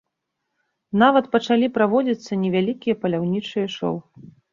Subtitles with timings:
[1.01, 3.97] Нават пачалі праводзіцца невялікія паляўнічыя шоу.